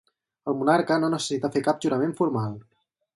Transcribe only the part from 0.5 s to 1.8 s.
El monarca no necessita fer